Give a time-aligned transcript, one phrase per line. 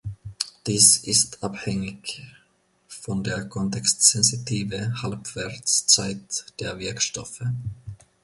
[0.65, 2.23] Dies ist abhängig
[2.87, 7.43] von der kontextsensitive Halbwertszeit der Wirkstoffe.